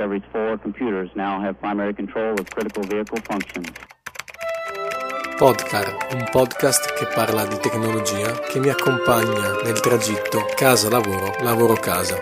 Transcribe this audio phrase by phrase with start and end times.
[0.00, 3.68] Discovery's four computers now have primary control of critical vehicle functions.
[5.36, 12.16] Podcar, un podcast che parla di tecnologia che mi accompagna nel tragitto casa-lavoro, lavoro-casa.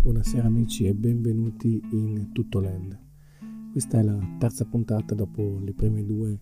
[0.00, 2.98] Buonasera amici e benvenuti in Tutto Land.
[3.72, 6.40] Questa è la terza puntata dopo le prime due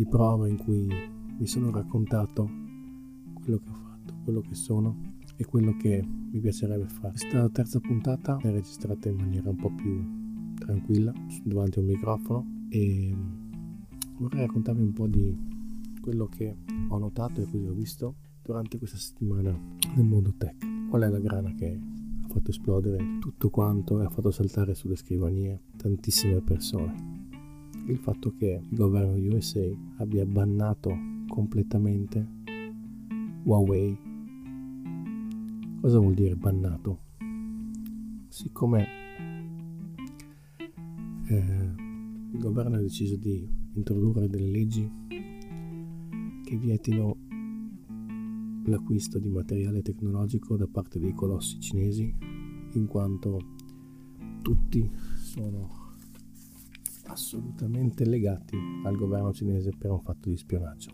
[0.00, 0.88] di prova in cui
[1.36, 2.48] vi sono raccontato
[3.34, 4.96] quello che ho fatto, quello che sono
[5.36, 7.10] e quello che mi piacerebbe fare.
[7.10, 11.12] Questa terza puntata è registrata in maniera un po' più tranquilla
[11.44, 13.14] davanti a un microfono e
[14.16, 15.36] vorrei raccontarvi un po' di
[16.00, 16.56] quello che
[16.88, 19.50] ho notato e cosa ho visto durante questa settimana
[19.96, 20.88] nel mondo tech.
[20.88, 21.78] Qual è la grana che
[22.26, 27.09] fatto esplodere tutto quanto e ha fatto saltare sulle scrivanie tantissime persone.
[27.90, 32.24] Il fatto che il governo USA abbia bannato completamente
[33.42, 33.98] Huawei.
[35.80, 37.00] Cosa vuol dire bannato?
[38.28, 38.86] Siccome
[41.26, 41.74] eh,
[42.32, 44.88] il governo ha deciso di introdurre delle leggi
[46.44, 47.16] che vietino
[48.66, 52.14] l'acquisto di materiale tecnologico da parte dei colossi cinesi,
[52.74, 53.36] in quanto
[54.42, 55.79] tutti sono
[57.10, 60.90] assolutamente legati al governo cinese per un fatto di spionaggio.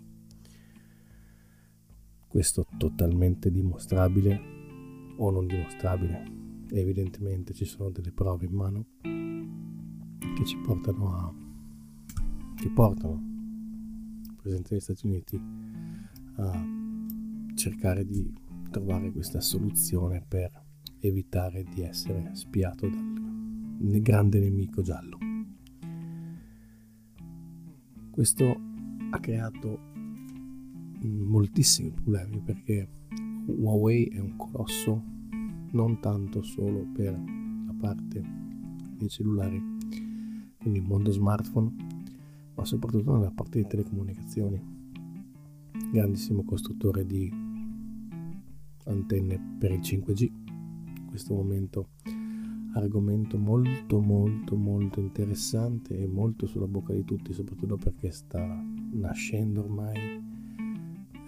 [2.28, 4.40] Questo totalmente dimostrabile
[5.16, 6.24] o non dimostrabile.
[6.70, 11.34] Evidentemente ci sono delle prove in mano che ci portano a
[12.56, 13.22] che portano
[14.22, 15.40] il Presidente degli Stati Uniti
[16.36, 16.64] a
[17.54, 18.32] cercare di
[18.70, 20.50] trovare questa soluzione per
[21.00, 25.25] evitare di essere spiato dal grande nemico giallo.
[28.16, 28.58] Questo
[29.10, 29.78] ha creato
[31.02, 32.88] moltissimi problemi perché
[33.44, 35.02] Huawei è un colosso
[35.72, 38.24] non tanto solo per la parte
[38.96, 39.62] dei cellulari,
[40.56, 41.74] quindi il mondo smartphone,
[42.54, 44.64] ma soprattutto nella parte di telecomunicazioni.
[45.92, 47.30] Grandissimo costruttore di
[48.86, 50.22] antenne per il 5G.
[50.22, 51.90] In questo momento
[52.78, 58.44] argomento molto molto molto interessante e molto sulla bocca di tutti, soprattutto perché sta
[58.92, 60.22] nascendo ormai,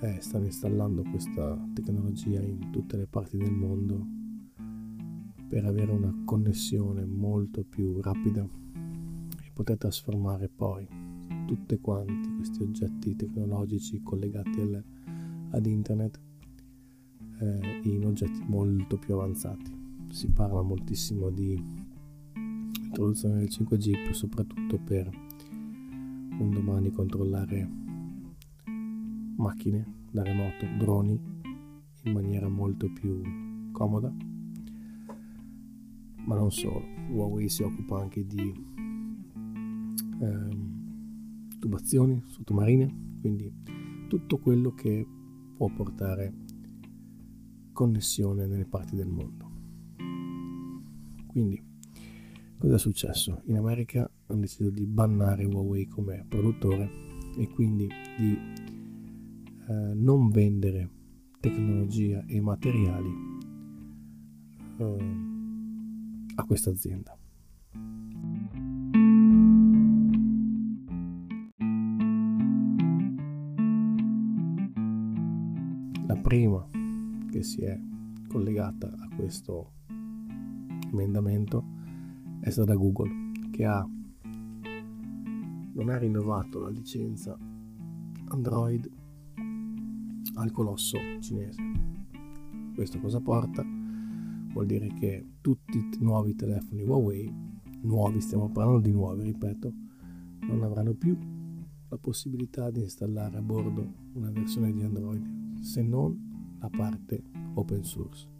[0.00, 4.06] eh, stanno installando questa tecnologia in tutte le parti del mondo
[5.48, 8.46] per avere una connessione molto più rapida
[9.42, 10.86] e poter trasformare poi
[11.46, 14.84] tutti quanti questi oggetti tecnologici collegati al,
[15.50, 16.20] ad internet
[17.40, 19.77] eh, in oggetti molto più avanzati.
[20.10, 21.62] Si parla moltissimo di
[22.82, 25.08] introduzione del 5G, soprattutto per
[26.38, 27.68] un domani controllare
[29.36, 31.20] macchine da remoto, droni,
[32.04, 33.22] in maniera molto più
[33.72, 34.12] comoda.
[36.24, 38.52] Ma non solo, Huawei si occupa anche di
[40.20, 43.52] ehm, tubazioni sottomarine, quindi
[44.08, 45.06] tutto quello che
[45.54, 46.34] può portare
[47.72, 49.47] connessione nelle parti del mondo.
[51.38, 51.62] Quindi,
[52.58, 53.42] cosa è successo?
[53.44, 56.90] In America hanno deciso di bannare Huawei come produttore
[57.36, 57.86] e quindi
[58.18, 58.36] di
[59.68, 60.90] eh, non vendere
[61.38, 63.10] tecnologia e materiali
[64.78, 64.96] eh,
[66.34, 67.16] a questa azienda.
[76.04, 76.68] La prima
[77.30, 77.78] che si è
[78.26, 79.76] collegata a questo
[80.92, 81.64] emendamento
[82.40, 83.86] è stata Google che ha
[85.78, 87.38] non ha rinnovato la licenza
[88.28, 88.90] Android
[90.34, 91.62] al colosso cinese.
[92.74, 93.64] Questo cosa porta?
[94.52, 97.32] Vuol dire che tutti i nuovi telefoni Huawei,
[97.82, 99.72] nuovi, stiamo parlando di nuovi, ripeto,
[100.40, 101.16] non avranno più
[101.88, 107.22] la possibilità di installare a bordo una versione di Android se non la parte
[107.54, 108.37] open source.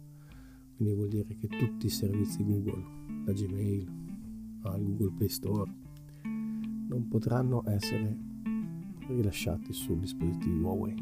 [0.79, 2.85] Quindi vuol dire che tutti i servizi Google,
[3.25, 3.85] da Gmail
[4.61, 5.69] al Google Play Store,
[6.23, 8.17] non potranno essere
[9.09, 10.95] rilasciati su dispositivi Huawei.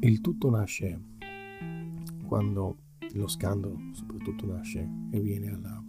[0.00, 1.00] Il tutto nasce
[2.24, 2.78] quando
[3.12, 5.80] lo scandalo soprattutto nasce e viene alla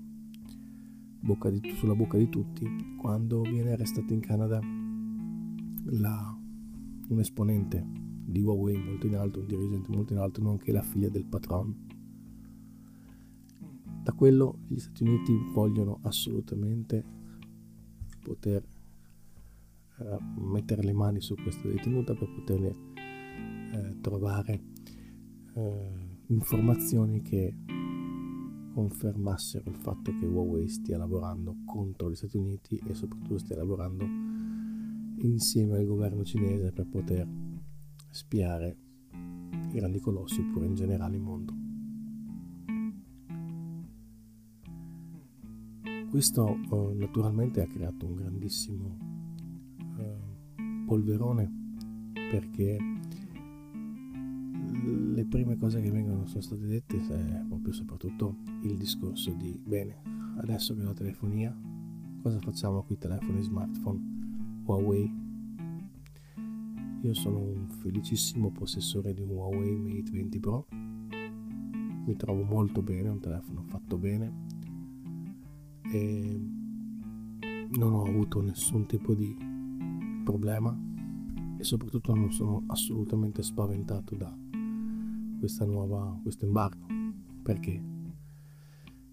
[1.20, 4.60] bocca di, sulla bocca di tutti quando viene arrestato in Canada
[5.86, 6.38] la,
[7.08, 11.10] un esponente di Huawei molto in alto, un dirigente molto in alto, nonché la figlia
[11.10, 11.86] del patron.
[14.04, 17.04] Da quello gli Stati Uniti vogliono assolutamente
[18.22, 18.64] poter
[20.00, 24.62] eh, mettere le mani su questa detenuta per poter eh, trovare
[25.54, 27.56] eh, informazioni che
[28.74, 34.06] confermassero il fatto che Huawei stia lavorando contro gli Stati Uniti e soprattutto stia lavorando
[35.20, 37.47] insieme al governo cinese per poter
[38.10, 38.78] spiare
[39.12, 41.54] i grandi colossi oppure in generale il mondo.
[46.10, 48.98] Questo eh, naturalmente ha creato un grandissimo
[49.98, 51.66] eh, polverone
[52.32, 52.78] perché
[54.84, 60.02] le prime cose che vengono sono state dette è proprio soprattutto il discorso di bene,
[60.38, 61.56] adesso che la telefonia,
[62.22, 65.27] cosa facciamo con i telefoni smartphone Huawei?
[67.02, 73.10] Io sono un felicissimo possessore di un Huawei Mate 20 Pro, mi trovo molto bene,
[73.10, 74.46] un telefono fatto bene
[75.92, 76.42] e
[77.70, 79.36] non ho avuto nessun tipo di
[80.24, 80.76] problema
[81.58, 84.36] e soprattutto non sono assolutamente spaventato da
[85.38, 86.86] questa nuova, questo embargo.
[87.44, 87.82] Perché?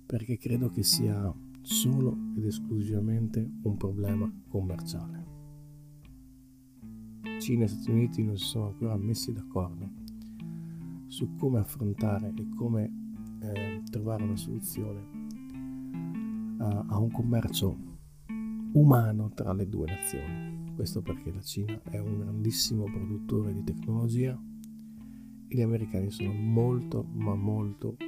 [0.06, 5.23] Perché credo che sia solo ed esclusivamente un problema commerciale.
[7.44, 9.90] Cina e Stati Uniti non si sono ancora messi d'accordo
[11.08, 12.90] su come affrontare e come
[13.40, 15.06] eh, trovare una soluzione
[16.56, 17.76] a, a un commercio
[18.72, 20.72] umano tra le due nazioni.
[20.74, 24.40] Questo perché la Cina è un grandissimo produttore di tecnologia
[25.46, 27.98] gli americani sono molto ma molto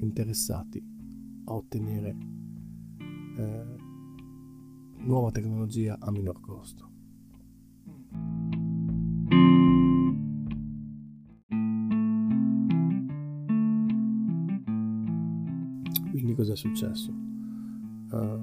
[0.00, 0.84] interessati
[1.44, 2.16] a ottenere
[3.36, 3.76] eh,
[4.96, 6.93] nuova tecnologia a minor costo.
[16.14, 17.10] Quindi cosa è successo?
[17.10, 18.40] Uh,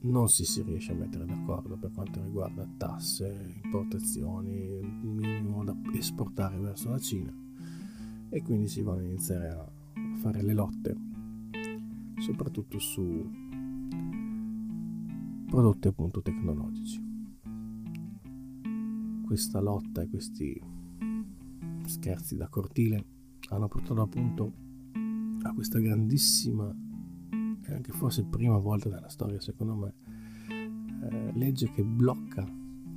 [0.00, 6.58] non si, si riesce a mettere d'accordo per quanto riguarda tasse, importazioni, minimo da esportare
[6.58, 7.32] verso la Cina
[8.30, 9.72] e quindi si vanno a iniziare a
[10.16, 10.96] fare le lotte,
[12.18, 13.30] soprattutto su
[15.46, 17.00] prodotti appunto tecnologici.
[19.24, 20.60] Questa lotta e questi
[21.84, 23.04] scherzi da cortile
[23.50, 24.61] hanno portato appunto
[25.48, 26.74] a questa grandissima
[27.64, 29.94] e anche forse prima volta nella storia secondo me,
[30.48, 32.44] eh, legge che blocca,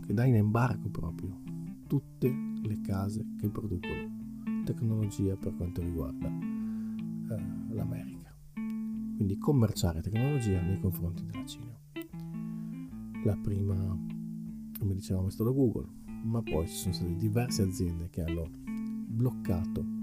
[0.05, 1.41] che dà in embargo proprio
[1.87, 2.27] tutte
[2.63, 8.35] le case che producono tecnologia per quanto riguarda eh, l'America.
[8.53, 11.79] Quindi commerciare tecnologia nei confronti della Cina.
[13.23, 13.75] La prima,
[14.77, 15.87] come dicevamo, è stata Google,
[16.23, 18.49] ma poi ci sono state diverse aziende che hanno
[19.07, 19.94] bloccato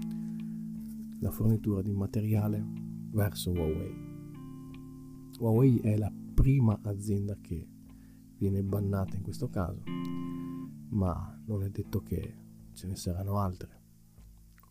[1.23, 2.61] la fornitura di materiale
[3.11, 4.11] verso Huawei
[5.39, 7.65] Huawei è la prima azienda che
[8.37, 9.83] viene bannata in questo caso,
[10.89, 12.35] ma non è detto che
[12.73, 13.81] ce ne saranno altre,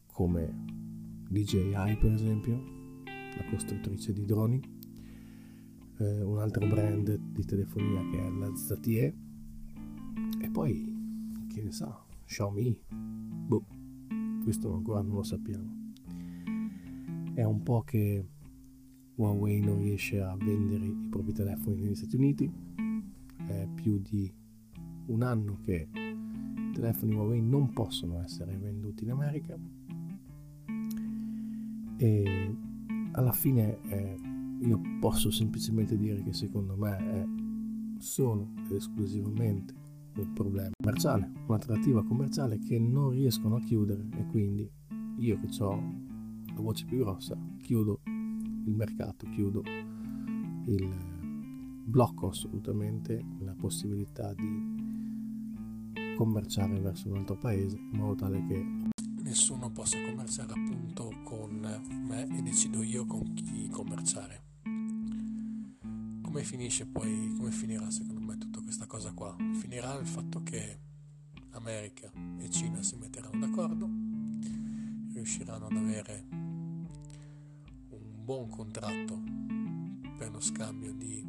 [0.07, 0.65] come
[1.31, 2.63] DJI per esempio,
[3.05, 4.61] la costruttrice di droni,
[5.99, 9.17] eh, un altro brand di telefonia che è la ZTE
[10.39, 12.79] e poi, che ne sa, Xiaomi,
[13.47, 13.65] boh,
[14.43, 15.82] questo ancora non lo sappiamo.
[17.35, 18.29] È un po' che
[19.15, 22.53] Huawei non riesce a vendere i propri telefoni negli Stati Uniti,
[23.47, 24.31] è più di
[25.07, 29.59] un anno che i telefoni Huawei non possono essere venduti in America.
[31.97, 32.57] E
[33.13, 34.17] alla fine eh,
[34.61, 37.27] io posso semplicemente dire che secondo me è
[37.99, 39.75] solo ed esclusivamente
[40.17, 44.71] un problema commerciale, un'alternativa commerciale che non riescono a chiudere e quindi
[45.19, 46.11] io che ho
[46.55, 49.63] la voce più grossa chiudo il mercato, chiudo
[50.67, 51.11] il
[51.85, 54.81] blocco assolutamente la possibilità di
[56.17, 58.91] commerciare verso un altro paese in modo tale che
[59.23, 61.59] nessuno possa commerciare appunto con
[62.07, 64.51] me e decido io con chi commerciare.
[66.23, 69.35] Come finisce poi, come finirà secondo me tutta questa cosa qua?
[69.59, 70.79] Finirà il fatto che
[71.51, 73.89] America e Cina si metteranno d'accordo,
[75.23, 76.25] riusciranno ad avere
[77.89, 79.23] buon contratto
[80.19, 81.25] per lo scambio di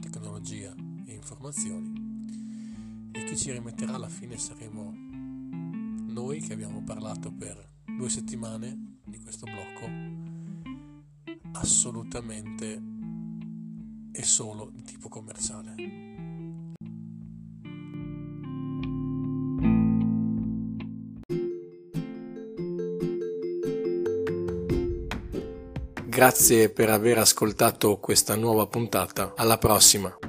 [0.00, 0.72] tecnologia
[1.04, 8.08] e informazioni e chi ci rimetterà alla fine saremo noi che abbiamo parlato per due
[8.08, 9.90] settimane di questo blocco
[11.58, 12.80] assolutamente
[14.12, 16.17] e solo di tipo commerciale.
[26.18, 29.34] Grazie per aver ascoltato questa nuova puntata.
[29.36, 30.27] Alla prossima.